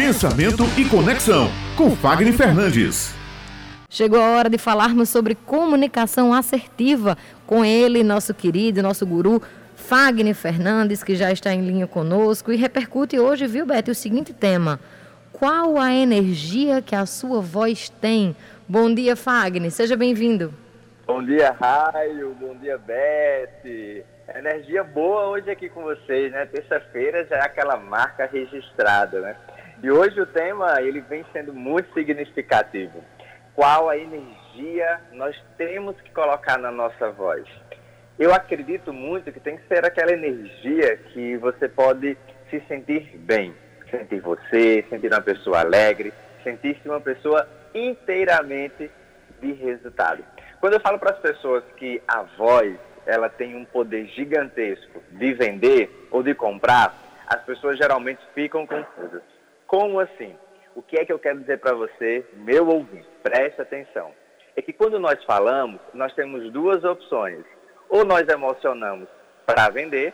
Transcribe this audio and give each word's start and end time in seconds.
Pensamento 0.00 0.62
e 0.78 0.88
Conexão, 0.88 1.50
com 1.76 1.90
Fagner 1.94 2.32
Fernandes. 2.32 3.14
Chegou 3.90 4.18
a 4.18 4.30
hora 4.30 4.48
de 4.48 4.56
falarmos 4.56 5.10
sobre 5.10 5.34
comunicação 5.34 6.32
assertiva 6.32 7.18
com 7.46 7.62
ele, 7.62 8.02
nosso 8.02 8.32
querido, 8.32 8.82
nosso 8.82 9.06
guru, 9.06 9.42
Fagner 9.76 10.34
Fernandes, 10.34 11.04
que 11.04 11.14
já 11.14 11.30
está 11.30 11.52
em 11.52 11.60
linha 11.60 11.86
conosco 11.86 12.50
e 12.50 12.56
repercute 12.56 13.18
hoje, 13.18 13.46
viu, 13.46 13.66
Beth, 13.66 13.90
o 13.90 13.94
seguinte 13.94 14.32
tema. 14.32 14.80
Qual 15.34 15.78
a 15.78 15.92
energia 15.92 16.80
que 16.80 16.96
a 16.96 17.04
sua 17.04 17.42
voz 17.42 17.90
tem? 17.90 18.34
Bom 18.66 18.94
dia, 18.94 19.14
Fagner. 19.14 19.70
Seja 19.70 19.98
bem-vindo. 19.98 20.54
Bom 21.06 21.22
dia, 21.22 21.54
Raio. 21.60 22.34
Bom 22.40 22.56
dia, 22.56 22.78
Beth. 22.78 24.06
Energia 24.34 24.82
boa 24.82 25.26
hoje 25.26 25.50
aqui 25.50 25.68
com 25.68 25.82
vocês, 25.82 26.32
né? 26.32 26.46
Terça-feira 26.46 27.26
já 27.26 27.36
é 27.36 27.42
aquela 27.42 27.76
marca 27.76 28.24
registrada, 28.32 29.20
né? 29.20 29.36
E 29.82 29.90
hoje 29.90 30.20
o 30.20 30.26
tema, 30.26 30.80
ele 30.82 31.00
vem 31.00 31.24
sendo 31.32 31.54
muito 31.54 31.90
significativo. 31.94 33.02
Qual 33.54 33.88
a 33.88 33.96
energia 33.96 35.00
nós 35.12 35.34
temos 35.56 35.98
que 36.02 36.10
colocar 36.10 36.58
na 36.58 36.70
nossa 36.70 37.10
voz? 37.10 37.46
Eu 38.18 38.34
acredito 38.34 38.92
muito 38.92 39.32
que 39.32 39.40
tem 39.40 39.56
que 39.56 39.66
ser 39.66 39.86
aquela 39.86 40.12
energia 40.12 40.98
que 40.98 41.38
você 41.38 41.66
pode 41.66 42.14
se 42.50 42.60
sentir 42.68 43.16
bem. 43.20 43.54
Sentir 43.90 44.20
você, 44.20 44.84
sentir 44.90 45.10
uma 45.10 45.22
pessoa 45.22 45.60
alegre, 45.60 46.12
sentir-se 46.44 46.86
uma 46.86 47.00
pessoa 47.00 47.48
inteiramente 47.74 48.90
de 49.40 49.52
resultado. 49.52 50.22
Quando 50.60 50.74
eu 50.74 50.80
falo 50.80 50.98
para 50.98 51.12
as 51.12 51.18
pessoas 51.20 51.64
que 51.78 52.02
a 52.06 52.22
voz 52.36 52.76
ela 53.06 53.30
tem 53.30 53.56
um 53.56 53.64
poder 53.64 54.06
gigantesco 54.08 55.02
de 55.12 55.32
vender 55.32 55.90
ou 56.10 56.22
de 56.22 56.34
comprar, 56.34 56.94
as 57.26 57.42
pessoas 57.44 57.78
geralmente 57.78 58.20
ficam 58.34 58.66
confusas. 58.66 59.22
Como 59.70 60.00
assim? 60.00 60.36
O 60.74 60.82
que 60.82 60.98
é 60.98 61.04
que 61.04 61.12
eu 61.12 61.18
quero 61.20 61.38
dizer 61.38 61.60
para 61.60 61.72
você, 61.72 62.26
meu 62.32 62.66
ouvinte? 62.66 63.06
Preste 63.22 63.62
atenção. 63.62 64.12
É 64.56 64.60
que 64.60 64.72
quando 64.72 64.98
nós 64.98 65.22
falamos, 65.22 65.80
nós 65.94 66.12
temos 66.12 66.50
duas 66.50 66.82
opções. 66.82 67.44
Ou 67.88 68.04
nós 68.04 68.28
emocionamos 68.28 69.08
para 69.46 69.70
vender, 69.70 70.12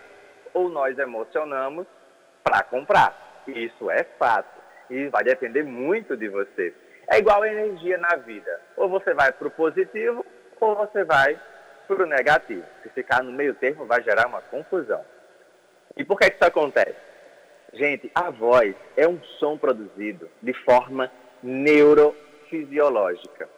ou 0.52 0.68
nós 0.68 0.98
emocionamos 0.98 1.86
para 2.44 2.62
comprar. 2.64 3.42
Isso 3.48 3.90
é 3.90 4.04
fato. 4.18 4.60
E 4.90 5.08
vai 5.08 5.24
depender 5.24 5.62
muito 5.62 6.18
de 6.18 6.28
você. 6.28 6.74
É 7.10 7.16
igual 7.16 7.42
a 7.42 7.48
energia 7.48 7.96
na 7.96 8.14
vida. 8.16 8.60
Ou 8.76 8.91
você 8.91 9.14
vai 9.14 9.32
para 9.32 9.48
o 9.48 9.50
positivo, 9.50 10.22
ou 10.60 10.74
você 10.74 11.02
vai 11.02 11.41
para 11.88 12.02
o 12.02 12.06
negativo. 12.06 12.66
Se 12.82 12.91
ficar 12.91 13.22
no 13.22 13.32
meio 13.32 13.54
termo, 13.54 13.86
vai 13.86 14.02
gerar 14.02 14.26
uma 14.26 14.42
confusão. 14.42 15.02
E 15.96 16.04
por 16.04 16.18
que 16.18 16.26
isso 16.26 16.44
acontece? 16.44 17.05
Gente, 17.72 18.11
a 18.14 18.31
voz 18.31 18.75
é 18.97 19.06
um 19.06 19.20
som 19.39 19.59
produzido 19.59 20.28
de 20.42 20.53
forma 20.64 21.11
neurofisiológica. 21.42 23.48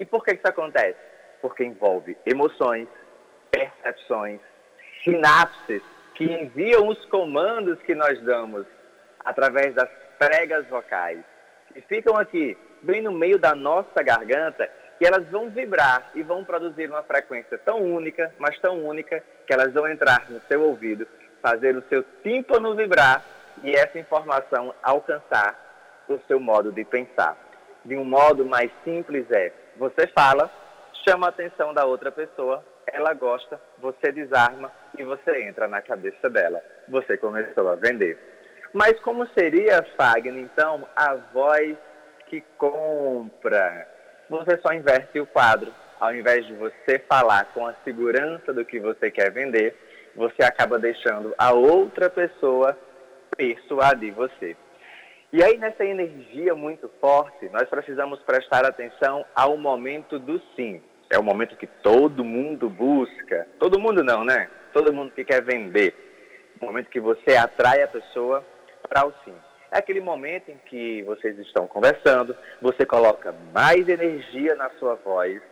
E 0.00 0.04
por 0.04 0.24
que 0.24 0.32
isso 0.32 0.46
acontece? 0.46 0.98
Porque 1.40 1.64
envolve 1.64 2.16
emoções, 2.26 2.88
percepções, 3.50 4.40
sinapses 5.04 5.82
que 6.14 6.24
enviam 6.24 6.88
os 6.88 7.04
comandos 7.06 7.80
que 7.82 7.94
nós 7.94 8.20
damos 8.22 8.66
através 9.24 9.74
das 9.74 9.88
pregas 10.18 10.66
vocais, 10.68 11.20
que 11.72 11.80
ficam 11.82 12.16
aqui, 12.16 12.56
bem 12.82 13.02
no 13.02 13.12
meio 13.12 13.38
da 13.38 13.54
nossa 13.54 14.02
garganta 14.02 14.68
que 14.98 15.06
elas 15.06 15.26
vão 15.28 15.48
vibrar 15.48 16.10
e 16.14 16.22
vão 16.22 16.44
produzir 16.44 16.90
uma 16.90 17.04
frequência 17.04 17.56
tão 17.58 17.80
única, 17.80 18.34
mas 18.38 18.58
tão 18.58 18.84
única, 18.84 19.22
que 19.46 19.54
elas 19.54 19.72
vão 19.72 19.88
entrar 19.88 20.28
no 20.28 20.40
seu 20.48 20.62
ouvido, 20.62 21.06
fazer 21.40 21.76
o 21.76 21.84
seu 21.88 22.04
tímpano 22.22 22.74
vibrar 22.74 23.24
e 23.62 23.72
essa 23.72 23.98
informação 23.98 24.74
alcançar 24.82 25.56
o 26.08 26.18
seu 26.26 26.40
modo 26.40 26.72
de 26.72 26.84
pensar. 26.84 27.36
De 27.84 27.96
um 27.96 28.04
modo 28.04 28.44
mais 28.44 28.70
simples 28.84 29.30
é, 29.30 29.52
você 29.76 30.06
fala, 30.08 30.50
chama 31.06 31.26
a 31.26 31.30
atenção 31.30 31.72
da 31.72 31.84
outra 31.84 32.10
pessoa, 32.10 32.64
ela 32.86 33.12
gosta, 33.14 33.60
você 33.78 34.10
desarma 34.10 34.72
e 34.98 35.04
você 35.04 35.42
entra 35.42 35.68
na 35.68 35.80
cabeça 35.82 36.28
dela. 36.28 36.62
Você 36.88 37.16
começou 37.16 37.68
a 37.68 37.76
vender. 37.76 38.18
Mas 38.72 38.98
como 39.00 39.26
seria, 39.28 39.82
Fagner, 39.96 40.42
então, 40.42 40.86
a 40.96 41.14
voz 41.32 41.76
que 42.26 42.42
compra? 42.56 43.86
você 44.28 44.58
só 44.58 44.72
inverte 44.72 45.18
o 45.18 45.26
quadro. 45.26 45.72
Ao 45.98 46.14
invés 46.14 46.46
de 46.46 46.54
você 46.54 46.98
falar 47.08 47.46
com 47.54 47.66
a 47.66 47.74
segurança 47.84 48.52
do 48.52 48.64
que 48.64 48.78
você 48.78 49.10
quer 49.10 49.32
vender, 49.32 49.74
você 50.14 50.44
acaba 50.44 50.78
deixando 50.78 51.34
a 51.36 51.52
outra 51.52 52.08
pessoa 52.08 52.76
persuadir 53.36 54.12
você. 54.12 54.56
E 55.32 55.42
aí, 55.42 55.58
nessa 55.58 55.84
energia 55.84 56.54
muito 56.54 56.90
forte, 57.00 57.48
nós 57.50 57.68
precisamos 57.68 58.18
prestar 58.22 58.64
atenção 58.64 59.24
ao 59.34 59.56
momento 59.58 60.18
do 60.18 60.40
sim. 60.56 60.82
É 61.10 61.18
o 61.18 61.22
momento 61.22 61.56
que 61.56 61.66
todo 61.66 62.24
mundo 62.24 62.68
busca. 62.68 63.46
Todo 63.58 63.78
mundo 63.78 64.02
não, 64.02 64.24
né? 64.24 64.48
Todo 64.72 64.92
mundo 64.92 65.12
que 65.12 65.24
quer 65.24 65.42
vender. 65.42 65.94
O 66.60 66.64
momento 66.64 66.88
que 66.88 67.00
você 67.00 67.36
atrai 67.36 67.82
a 67.82 67.88
pessoa 67.88 68.44
para 68.88 69.06
o 69.06 69.12
sim. 69.24 69.34
É 69.70 69.78
aquele 69.78 70.00
momento 70.00 70.50
em 70.50 70.56
que 70.66 71.02
vocês 71.02 71.38
estão 71.38 71.66
conversando, 71.66 72.34
você 72.60 72.86
coloca 72.86 73.34
mais 73.52 73.86
energia 73.86 74.54
na 74.54 74.70
sua 74.78 74.94
voz, 74.94 75.42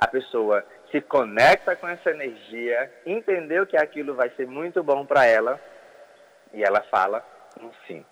a 0.00 0.06
pessoa 0.06 0.64
se 0.90 1.00
conecta 1.02 1.76
com 1.76 1.86
essa 1.86 2.10
energia, 2.10 2.90
entendeu 3.04 3.66
que 3.66 3.76
aquilo 3.76 4.14
vai 4.14 4.30
ser 4.30 4.46
muito 4.46 4.82
bom 4.82 5.04
para 5.04 5.26
ela 5.26 5.60
e 6.56 6.64
ela 6.64 6.82
fala 6.90 7.22
um 7.60 7.70
sim. 7.86 8.04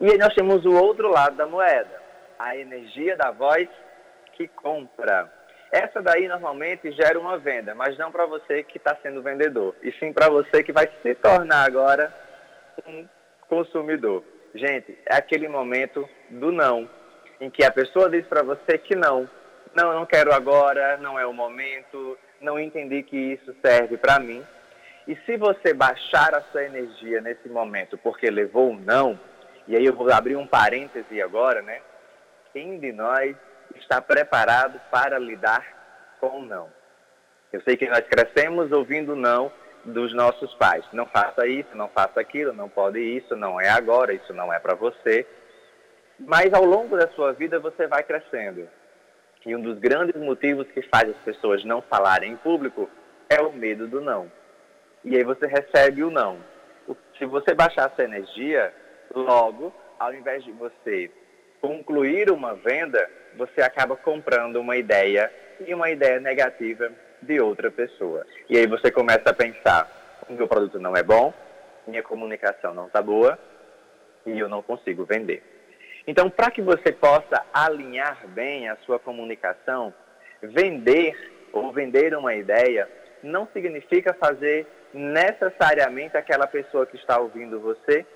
E 0.00 0.10
aí 0.10 0.16
nós 0.16 0.32
temos 0.34 0.64
o 0.64 0.72
outro 0.72 1.10
lado 1.10 1.36
da 1.36 1.46
moeda, 1.46 2.00
a 2.38 2.56
energia 2.56 3.16
da 3.16 3.32
voz 3.32 3.68
que 4.34 4.46
compra. 4.46 5.30
Essa 5.72 6.00
daí 6.00 6.28
normalmente 6.28 6.92
gera 6.92 7.18
uma 7.18 7.38
venda, 7.38 7.74
mas 7.74 7.98
não 7.98 8.12
para 8.12 8.24
você 8.24 8.62
que 8.62 8.78
está 8.78 8.96
sendo 9.02 9.22
vendedor, 9.22 9.74
e 9.82 9.90
sim 9.92 10.12
para 10.12 10.30
você 10.30 10.62
que 10.62 10.72
vai 10.72 10.88
se 11.02 11.14
tornar 11.16 11.64
agora 11.66 12.14
um 12.86 13.06
consumidor. 13.48 14.22
Gente, 14.54 14.96
é 15.04 15.16
aquele 15.16 15.48
momento 15.48 16.08
do 16.30 16.52
não, 16.52 16.88
em 17.40 17.50
que 17.50 17.64
a 17.64 17.70
pessoa 17.70 18.08
diz 18.08 18.24
para 18.26 18.42
você 18.42 18.78
que 18.78 18.94
não. 18.94 19.28
Não, 19.74 19.92
não 19.92 20.06
quero 20.06 20.32
agora, 20.32 20.96
não 20.98 21.18
é 21.18 21.26
o 21.26 21.32
momento, 21.32 22.16
não 22.40 22.58
entendi 22.58 23.02
que 23.02 23.16
isso 23.16 23.54
serve 23.60 23.96
para 23.96 24.20
mim. 24.20 24.42
E 25.06 25.16
se 25.24 25.36
você 25.36 25.72
baixar 25.72 26.34
a 26.34 26.42
sua 26.50 26.64
energia 26.64 27.20
nesse 27.20 27.48
momento 27.48 27.96
porque 27.98 28.28
levou 28.28 28.70
um 28.70 28.76
não, 28.76 29.18
e 29.68 29.76
aí 29.76 29.84
eu 29.84 29.94
vou 29.94 30.12
abrir 30.12 30.36
um 30.36 30.46
parêntese 30.46 31.22
agora, 31.22 31.62
né? 31.62 31.80
Quem 32.52 32.78
de 32.78 32.92
nós 32.92 33.36
está 33.76 34.00
preparado 34.00 34.80
para 34.90 35.18
lidar 35.18 35.64
com 36.20 36.40
o 36.40 36.44
não? 36.44 36.68
Eu 37.52 37.60
sei 37.62 37.76
que 37.76 37.88
nós 37.88 38.00
crescemos 38.00 38.72
ouvindo 38.72 39.14
não, 39.14 39.52
dos 39.84 40.12
nossos 40.12 40.52
pais. 40.54 40.84
Não 40.92 41.06
faça 41.06 41.46
isso, 41.46 41.76
não 41.76 41.88
faça 41.88 42.20
aquilo, 42.20 42.52
não 42.52 42.68
pode 42.68 42.98
isso, 42.98 43.36
não 43.36 43.60
é 43.60 43.68
agora, 43.68 44.12
isso 44.12 44.32
não 44.32 44.52
é 44.52 44.58
para 44.58 44.74
você. 44.74 45.26
Mas 46.18 46.52
ao 46.52 46.64
longo 46.64 46.96
da 46.96 47.08
sua 47.08 47.32
vida 47.32 47.60
você 47.60 47.86
vai 47.86 48.02
crescendo. 48.02 48.68
E 49.44 49.54
um 49.54 49.60
dos 49.60 49.78
grandes 49.78 50.20
motivos 50.20 50.66
que 50.72 50.82
faz 50.82 51.08
as 51.08 51.16
pessoas 51.18 51.64
não 51.64 51.80
falarem 51.82 52.32
em 52.32 52.36
público 52.36 52.90
é 53.30 53.40
o 53.40 53.52
medo 53.52 53.86
do 53.86 54.00
não. 54.00 54.30
E 55.06 55.16
aí 55.16 55.22
você 55.22 55.46
recebe 55.46 56.02
o 56.02 56.10
não. 56.10 56.38
Se 57.16 57.24
você 57.24 57.54
baixar 57.54 57.92
essa 57.92 58.02
energia, 58.02 58.74
logo, 59.14 59.72
ao 60.00 60.12
invés 60.12 60.42
de 60.42 60.50
você 60.50 61.08
concluir 61.60 62.28
uma 62.28 62.54
venda, 62.54 63.08
você 63.36 63.62
acaba 63.62 63.94
comprando 63.94 64.56
uma 64.56 64.76
ideia 64.76 65.32
e 65.64 65.72
uma 65.72 65.88
ideia 65.90 66.18
negativa 66.18 66.90
de 67.22 67.40
outra 67.40 67.70
pessoa. 67.70 68.26
E 68.50 68.58
aí 68.58 68.66
você 68.66 68.90
começa 68.90 69.30
a 69.30 69.32
pensar: 69.32 69.88
o 70.28 70.32
meu 70.32 70.48
produto 70.48 70.80
não 70.80 70.96
é 70.96 71.04
bom, 71.04 71.32
minha 71.86 72.02
comunicação 72.02 72.74
não 72.74 72.88
está 72.88 73.00
boa 73.00 73.38
e 74.26 74.36
eu 74.36 74.48
não 74.48 74.60
consigo 74.60 75.04
vender. 75.04 75.40
Então, 76.04 76.28
para 76.28 76.50
que 76.50 76.60
você 76.60 76.90
possa 76.90 77.44
alinhar 77.54 78.26
bem 78.26 78.68
a 78.68 78.76
sua 78.78 78.98
comunicação, 78.98 79.94
vender 80.42 81.16
ou 81.52 81.72
vender 81.72 82.12
uma 82.16 82.34
ideia 82.34 82.88
não 83.22 83.48
significa 83.52 84.12
fazer 84.14 84.66
necessariamente 84.96 86.16
aquela 86.16 86.46
pessoa 86.46 86.86
que 86.86 86.96
está 86.96 87.18
ouvindo 87.18 87.60
você 87.60 88.06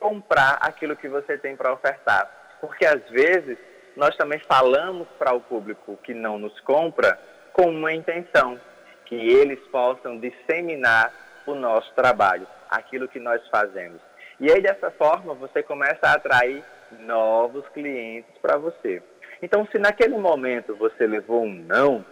comprar 0.00 0.58
aquilo 0.62 0.96
que 0.96 1.08
você 1.08 1.36
tem 1.36 1.54
para 1.54 1.72
ofertar. 1.72 2.58
Porque 2.60 2.86
às 2.86 3.02
vezes 3.10 3.58
nós 3.94 4.16
também 4.16 4.38
falamos 4.38 5.06
para 5.18 5.34
o 5.34 5.40
público 5.40 5.98
que 6.02 6.14
não 6.14 6.38
nos 6.38 6.58
compra 6.60 7.18
com 7.52 7.68
uma 7.68 7.92
intenção, 7.92 8.58
que 9.04 9.14
eles 9.14 9.60
possam 9.70 10.18
disseminar 10.18 11.12
o 11.46 11.54
nosso 11.54 11.92
trabalho, 11.94 12.46
aquilo 12.70 13.08
que 13.08 13.20
nós 13.20 13.46
fazemos. 13.48 14.00
E 14.40 14.50
aí, 14.50 14.62
dessa 14.62 14.90
forma, 14.90 15.34
você 15.34 15.62
começa 15.62 16.00
a 16.06 16.14
atrair 16.14 16.64
novos 17.00 17.68
clientes 17.68 18.32
para 18.40 18.56
você. 18.56 19.02
Então, 19.42 19.66
se 19.70 19.78
naquele 19.78 20.16
momento 20.16 20.74
você 20.76 21.06
levou 21.06 21.44
um 21.44 21.52
não, 21.52 22.04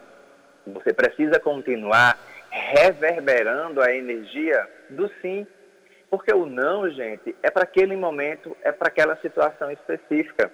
você 0.67 0.93
precisa 0.93 1.41
continuar 1.41 2.19
reverberando 2.51 3.81
a 3.81 3.95
energia 3.95 4.69
do 4.91 5.09
sim. 5.21 5.47
Porque 6.11 6.35
o 6.35 6.45
não, 6.45 6.91
gente, 6.91 7.37
é 7.43 7.51
para 7.51 7.63
aquele 7.63 7.97
momento, 7.97 8.57
é 8.63 8.73
para 8.73 8.89
aquela 8.89 9.17
situação 9.17 9.71
específica. 9.71 10.51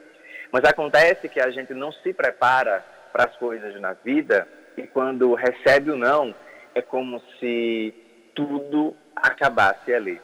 Mas 0.52 0.64
acontece 0.64 1.28
que 1.28 1.40
a 1.40 1.50
gente 1.50 1.72
não 1.72 1.90
se 1.90 2.12
prepara 2.12 2.84
para 3.12 3.24
as 3.24 3.36
coisas 3.36 3.80
na 3.80 3.94
vida 3.94 4.46
e 4.76 4.86
quando 4.86 5.34
recebe 5.34 5.90
o 5.90 5.96
não, 5.96 6.34
é 6.74 6.82
como 6.82 7.20
se 7.40 7.94
tudo 8.34 8.94
acabasse 9.14 9.94
ali. 9.94 10.20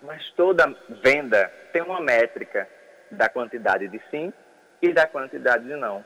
Mas 0.00 0.30
toda 0.36 0.72
venda 1.02 1.50
tem 1.72 1.82
uma 1.82 2.00
métrica 2.00 2.68
da 3.10 3.28
quantidade 3.28 3.88
de 3.88 4.00
sim 4.10 4.32
e 4.80 4.92
da 4.92 5.06
quantidade 5.06 5.64
de 5.64 5.74
não. 5.74 6.04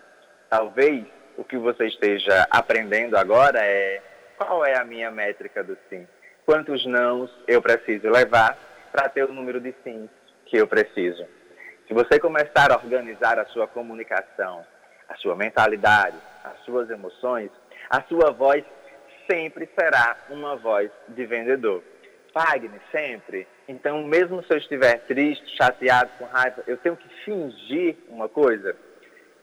Talvez 0.49 1.05
o 1.37 1.45
que 1.45 1.59
você 1.59 1.87
esteja 1.87 2.47
aprendendo 2.51 3.17
agora 3.17 3.61
é 3.63 4.01
qual 4.41 4.65
é 4.65 4.75
a 4.75 4.85
minha 4.85 5.11
métrica 5.11 5.63
do 5.63 5.77
sim? 5.91 6.09
Quantos 6.47 6.87
nãos 6.87 7.31
eu 7.47 7.61
preciso 7.61 8.09
levar 8.09 8.57
para 8.91 9.07
ter 9.07 9.25
o 9.25 9.33
número 9.35 9.61
de 9.61 9.75
sims 9.85 10.09
que 10.47 10.57
eu 10.57 10.67
preciso? 10.67 11.27
Se 11.87 11.93
você 11.93 12.19
começar 12.19 12.73
a 12.73 12.77
organizar 12.77 13.39
a 13.39 13.45
sua 13.45 13.67
comunicação, 13.67 14.65
a 15.11 15.15
sua 15.17 15.37
mentalidade, 15.37 16.17
as 16.43 16.59
suas 16.65 16.89
emoções, 16.89 17.51
a 17.91 18.01
sua 18.05 18.31
voz 18.31 18.65
sempre 19.31 19.69
será 19.79 20.17
uma 20.31 20.57
voz 20.57 20.91
de 21.09 21.27
vendedor. 21.27 21.83
Fagner, 22.33 22.81
sempre. 22.91 23.47
Então, 23.69 24.03
mesmo 24.05 24.43
se 24.43 24.55
eu 24.55 24.57
estiver 24.57 25.01
triste, 25.01 25.55
chateado, 25.55 26.11
com 26.19 26.25
raiva, 26.25 26.63
eu 26.67 26.79
tenho 26.79 26.97
que 26.97 27.09
fingir 27.25 27.97
uma 28.09 28.29
coisa. 28.29 28.75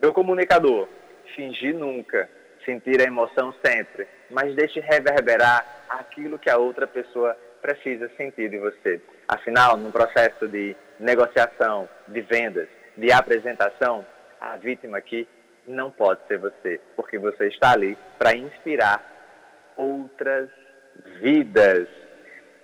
Meu 0.02 0.12
comunicador, 0.12 0.88
fingir 1.36 1.76
nunca, 1.76 2.28
sentir 2.68 3.00
a 3.00 3.06
emoção 3.06 3.54
sempre, 3.66 4.06
mas 4.30 4.54
deixe 4.54 4.82
reverberar 4.82 5.66
aquilo 5.88 6.38
que 6.38 6.50
a 6.50 6.58
outra 6.58 6.86
pessoa 6.86 7.36
precisa 7.62 8.12
sentir 8.18 8.50
de 8.50 8.60
você. 8.60 9.02
Afinal, 9.26 9.78
no 9.78 9.92
processo 9.92 10.48
de 10.50 10.76
negociação, 11.00 11.88
de 12.10 12.22
vendas, 12.22 12.68
de 12.98 13.12
apresentação, 13.12 14.06
a 14.40 14.58
vítima 14.58 14.98
aqui 14.98 15.26
não 15.66 15.90
pode 15.90 16.20
ser 16.28 16.38
você, 16.40 16.80
porque 16.96 17.18
você 17.18 17.48
está 17.48 17.72
ali 17.72 17.98
para 18.20 18.36
inspirar 18.36 19.02
outras 19.78 20.50
vidas. 21.22 21.88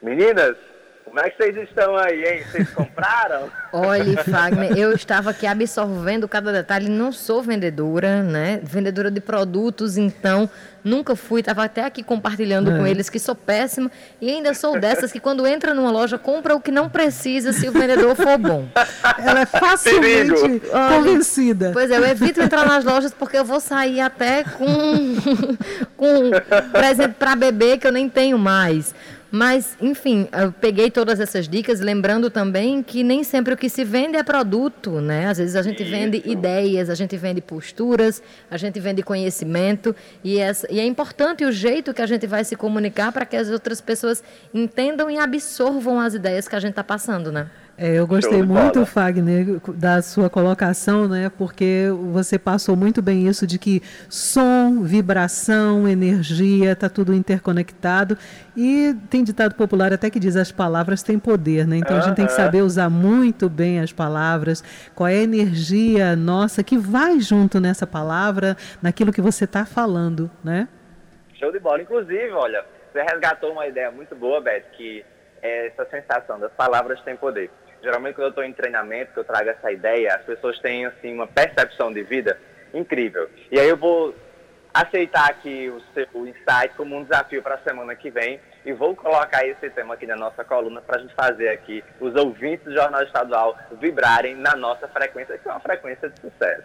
Meninas, 0.02 0.58
como 1.06 1.20
é 1.20 1.30
que 1.30 1.38
vocês 1.38 1.56
estão 1.70 1.96
aí, 1.96 2.24
hein? 2.24 2.44
Vocês 2.52 2.70
compraram? 2.72 3.50
Olha, 3.72 4.24
Fagner, 4.24 4.78
eu 4.78 4.94
estava 4.94 5.30
aqui 5.30 5.46
absorvendo 5.46 6.28
cada 6.28 6.52
detalhe. 6.52 6.90
Não 6.90 7.12
sou 7.12 7.42
vendedora, 7.42 8.24
né? 8.24 8.60
Vendedora 8.64 9.12
de 9.12 9.20
produtos, 9.22 9.98
então 9.98 10.50
nunca 10.84 11.16
fui. 11.16 11.42
Estava 11.42 11.64
até 11.66 11.86
aqui 11.86 12.02
compartilhando 12.02 12.72
é. 12.72 12.78
com 12.78 12.88
eles 12.88 13.10
que 13.10 13.20
sou 13.20 13.36
péssima 13.36 13.92
e 14.20 14.30
ainda 14.30 14.54
sou 14.54 14.80
dessas 14.80 15.12
que 15.12 15.20
quando 15.20 15.46
entra 15.46 15.74
numa 15.74 15.92
loja 15.92 16.18
compra 16.18 16.56
o 16.56 16.62
que 16.62 16.72
não 16.72 16.90
precisa 16.90 17.54
se 17.54 17.68
o 17.68 17.72
vendedor 17.72 18.16
for 18.16 18.38
bom. 18.38 18.66
Ela 19.20 19.42
é 19.42 19.46
facilmente 19.46 20.62
convencida. 20.72 21.72
Pois 21.74 21.92
é, 21.92 21.98
eu 21.98 22.06
evito 22.06 22.42
entrar 22.42 22.66
nas 22.66 22.84
lojas 22.84 23.14
porque 23.14 23.38
eu 23.38 23.46
vou 23.46 23.60
sair 23.60 24.00
até 24.00 24.44
com, 24.44 25.16
com 25.98 26.32
presente 26.72 27.14
para 27.14 27.36
beber 27.36 27.78
que 27.78 27.86
eu 27.86 27.92
nem 27.92 28.10
tenho 28.10 28.40
mais. 28.40 28.96
Mas, 29.36 29.76
enfim, 29.82 30.28
eu 30.32 30.52
peguei 30.52 30.92
todas 30.92 31.20
essas 31.20 31.48
dicas, 31.48 31.80
lembrando 31.80 32.30
também 32.30 32.84
que 32.84 33.02
nem 33.02 33.24
sempre 33.24 33.52
o 33.52 33.58
que 33.58 33.68
se 33.68 33.84
vende 33.84 34.16
é 34.16 34.22
produto, 34.22 35.02
né? 35.02 35.26
Às 35.26 35.40
vezes 35.40 35.56
a 35.56 35.64
gente 35.64 35.82
Isso. 35.82 35.92
vende 35.92 36.22
ideias, 36.24 36.88
a 36.88 36.94
gente 36.94 37.18
vende 37.18 37.42
posturas, 37.42 38.22
a 38.52 38.58
gente 38.58 38.80
vende 38.80 39.02
conhecimento, 39.02 39.96
e, 40.24 40.38
essa, 40.38 40.72
e 40.72 40.80
é 40.80 40.86
importante 40.86 41.44
o 41.44 41.52
jeito 41.52 41.96
que 41.96 42.02
a 42.04 42.06
gente 42.06 42.28
vai 42.28 42.44
se 42.44 42.56
comunicar 42.56 43.12
para 43.12 43.26
que 43.26 43.36
as 43.36 43.50
outras 43.50 43.82
pessoas 43.82 44.24
entendam 44.54 45.10
e 45.10 45.18
absorvam 45.18 46.00
as 46.00 46.14
ideias 46.14 46.48
que 46.48 46.56
a 46.56 46.60
gente 46.60 46.74
está 46.74 46.84
passando, 46.84 47.32
né? 47.32 47.50
É, 47.76 47.96
eu 47.96 48.06
gostei 48.06 48.44
muito, 48.44 48.86
Fagner, 48.86 49.60
da 49.70 50.00
sua 50.04 50.30
colocação, 50.30 51.08
né? 51.08 51.32
Porque 51.36 51.88
você 52.12 52.38
passou 52.38 52.76
muito 52.76 53.02
bem 53.02 53.28
isso 53.28 53.48
de 53.48 53.58
que 53.58 53.82
som, 54.08 54.84
vibração, 54.84 55.88
energia, 55.88 56.74
está 56.74 56.88
tudo 56.88 57.16
interconectado. 57.16 58.16
E 58.56 58.96
tem 59.10 59.24
ditado 59.24 59.56
popular 59.56 59.92
até 59.92 60.12
que 60.12 60.20
diz 60.20 60.36
as 60.36 60.52
palavras 60.52 61.02
têm 61.02 61.18
poder, 61.18 61.66
né? 61.66 61.78
Então 61.78 61.98
a 61.98 62.02
gente 62.02 62.16
tem 62.16 62.28
que 62.28 62.34
saber 62.34 62.62
usar 62.62 62.92
muito 62.92 63.50
bem 63.50 63.80
as 63.80 63.92
palavras, 63.92 64.64
qual 64.94 65.08
é 65.08 65.16
a 65.16 65.24
energia 65.24 66.16
nossa 66.16 66.64
que 66.64 66.78
vai 66.78 67.20
junto 67.20 67.60
nessa 67.60 67.88
palavra, 67.88 68.56
naquilo 68.84 69.12
que 69.12 69.22
você 69.22 69.46
está 69.46 69.66
falando, 69.66 70.30
né? 70.44 70.68
Show 71.40 71.52
de 71.52 71.60
bola. 71.60 71.82
Inclusive, 71.82 72.30
olha, 72.34 72.64
você 72.92 73.02
resgatou 73.02 73.52
uma 73.52 73.66
ideia 73.66 73.90
muito 73.90 74.16
boa, 74.16 74.40
Beth, 74.40 74.66
que 74.78 75.04
é 75.42 75.68
essa 75.68 75.86
sensação 75.90 76.40
das 76.40 76.52
palavras 76.54 77.02
têm 77.02 77.18
poder 77.18 77.50
geralmente 77.84 78.16
quando 78.16 78.26
eu 78.26 78.30
estou 78.30 78.44
em 78.44 78.54
treinamento, 78.54 79.14
que 79.14 79.20
eu 79.20 79.26
trago 79.26 79.50
essa 79.50 79.72
ideia, 79.72 80.16
as 80.16 80.24
pessoas 80.24 80.58
têm 80.60 80.86
assim 80.86 81.14
uma 81.14 81.28
percepção 81.28 81.92
de 81.92 82.02
vida 82.02 82.40
incrível. 82.74 83.30
E 83.52 83.60
aí 83.60 83.68
eu 83.68 83.78
vou 83.78 84.16
aceitar 84.74 85.30
aqui 85.30 85.70
o 85.70 85.80
seu 85.94 86.26
insight 86.26 86.74
como 86.76 86.96
um 86.96 87.04
desafio 87.04 87.44
para 87.44 87.56
a 87.56 87.60
semana 87.60 87.94
que 87.96 88.10
vem 88.10 88.40
e 88.66 88.74
vou 88.74 88.96
colocar 88.96 89.46
esse 89.46 89.70
tema 89.70 89.94
aqui 89.94 90.08
na 90.08 90.16
nossa 90.16 90.44
coluna 90.44 90.82
para 90.82 90.98
a 90.98 91.00
gente 91.00 91.14
fazer 91.14 91.50
aqui 91.50 91.84
os 92.00 92.16
ouvintes 92.16 92.66
do 92.66 92.74
Jornal 92.74 93.04
Estadual 93.04 93.56
vibrarem 93.80 94.36
na 94.36 94.56
nossa 94.56 94.88
frequência, 94.88 95.38
que 95.38 95.48
é 95.48 95.52
uma 95.52 95.60
frequência 95.60 96.10
de 96.10 96.20
sucesso. 96.20 96.64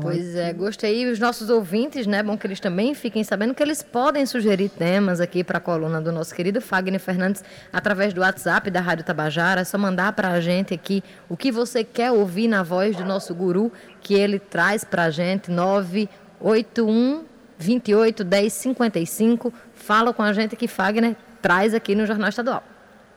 Pois 0.00 0.34
é, 0.34 0.52
gostei. 0.52 1.02
E 1.02 1.06
os 1.06 1.20
nossos 1.20 1.48
ouvintes, 1.48 2.04
né? 2.04 2.20
Bom 2.20 2.36
que 2.36 2.46
eles 2.46 2.58
também 2.58 2.94
fiquem 2.94 3.22
sabendo 3.22 3.54
que 3.54 3.62
eles 3.62 3.80
podem 3.80 4.26
sugerir 4.26 4.68
temas 4.68 5.20
aqui 5.20 5.44
para 5.44 5.58
a 5.58 5.60
coluna 5.60 6.00
do 6.00 6.10
nosso 6.10 6.34
querido 6.34 6.60
Fagner 6.60 6.98
Fernandes 6.98 7.44
através 7.72 8.12
do 8.12 8.20
WhatsApp 8.20 8.70
da 8.72 8.80
Rádio 8.80 9.04
Tabajara. 9.04 9.60
É 9.60 9.64
só 9.64 9.78
mandar 9.78 10.12
para 10.12 10.30
a 10.30 10.40
gente 10.40 10.74
aqui 10.74 11.02
o 11.28 11.36
que 11.36 11.52
você 11.52 11.84
quer 11.84 12.10
ouvir 12.10 12.48
na 12.48 12.64
voz 12.64 12.96
do 12.96 13.04
nosso 13.04 13.32
guru, 13.34 13.72
que 14.00 14.14
ele 14.14 14.40
traz 14.40 14.82
para 14.82 15.04
a 15.04 15.10
gente, 15.10 15.48
981 15.50 17.24
28 17.56 18.24
10 18.24 18.52
55. 18.52 19.52
Fala 19.74 20.12
com 20.12 20.22
a 20.22 20.32
gente 20.32 20.56
que 20.56 20.66
Fagner 20.66 21.14
traz 21.40 21.72
aqui 21.72 21.94
no 21.94 22.04
Jornal 22.04 22.30
Estadual. 22.30 22.64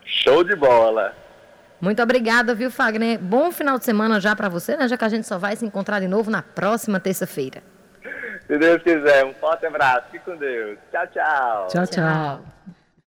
Show 0.05 0.43
de 0.43 0.55
bola! 0.55 1.26
Muito 1.79 2.01
obrigada, 2.01 2.55
viu, 2.55 2.71
Fagner? 2.71 3.19
Bom 3.19 3.51
final 3.51 3.77
de 3.77 3.85
semana 3.85 4.19
já 4.19 4.35
para 4.35 4.49
você, 4.49 4.75
né? 4.75 4.87
Já 4.87 4.97
que 4.97 5.05
a 5.05 5.09
gente 5.09 5.27
só 5.27 5.37
vai 5.37 5.55
se 5.55 5.65
encontrar 5.65 5.99
de 5.99 6.07
novo 6.07 6.31
na 6.31 6.41
próxima 6.41 6.99
terça-feira. 6.99 7.61
Se 8.47 8.57
Deus 8.57 8.81
quiser, 8.81 9.25
um 9.25 9.33
forte 9.33 9.65
abraço. 9.65 10.07
Fique 10.11 10.25
com 10.25 10.35
Deus. 10.37 10.77
Tchau, 10.91 11.07
tchau. 11.07 11.67
Tchau, 11.67 11.85
tchau. 11.85 12.03
tchau. 12.03 12.56